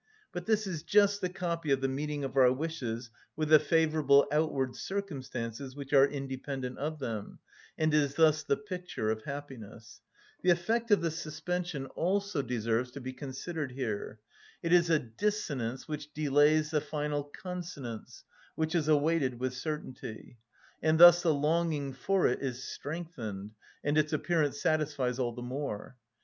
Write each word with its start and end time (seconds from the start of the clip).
But 0.31 0.47
this 0.47 0.65
is 0.65 0.81
just 0.81 1.21
the 1.21 1.29
copy 1.29 1.69
of 1.69 1.79
the 1.79 1.87
meeting 1.87 2.23
of 2.23 2.35
our 2.35 2.51
wishes 2.51 3.11
with 3.35 3.49
the 3.49 3.59
favourable 3.59 4.25
outward 4.31 4.75
circumstances 4.75 5.75
which 5.75 5.93
are 5.93 6.07
independent 6.07 6.79
of 6.79 6.97
them, 6.97 7.37
and 7.77 7.93
is 7.93 8.15
thus 8.15 8.41
the 8.43 8.57
picture 8.57 9.11
of 9.11 9.21
happiness. 9.25 10.01
The 10.41 10.49
effect 10.49 10.89
of 10.89 11.01
the 11.01 11.11
suspension 11.11 11.85
also 11.85 12.41
deserves 12.41 12.89
to 12.93 12.99
be 12.99 13.13
considered 13.13 13.73
here. 13.73 14.17
It 14.63 14.73
is 14.73 14.89
a 14.89 14.97
dissonance 14.97 15.87
which 15.87 16.11
delays 16.15 16.71
the 16.71 16.81
final 16.81 17.23
consonance, 17.25 18.23
which 18.55 18.73
is 18.73 18.87
awaited 18.87 19.39
with 19.39 19.53
certainty; 19.53 20.39
and 20.81 20.99
thus 20.99 21.21
the 21.21 21.31
longing 21.31 21.93
for 21.93 22.25
it 22.25 22.41
is 22.41 22.63
strengthened, 22.63 23.51
and 23.83 23.99
its 23.99 24.13
appearance 24.13 24.59
satisfies 24.59 25.19
all 25.19 25.33
the 25.35 25.43
more. 25.43 25.95